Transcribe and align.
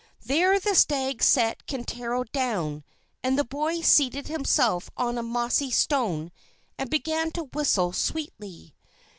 There 0.25 0.59
the 0.59 0.73
stag 0.73 1.21
set 1.21 1.67
Kintaro 1.67 2.23
down; 2.23 2.83
and 3.21 3.37
the 3.37 3.43
boy 3.43 3.81
seated 3.81 4.29
himself 4.29 4.89
on 4.97 5.15
a 5.15 5.21
mossy 5.21 5.69
stone, 5.69 6.31
and 6.75 6.89
began 6.89 7.29
to 7.33 7.43
whistle 7.53 7.93
sweetly. 7.93 8.73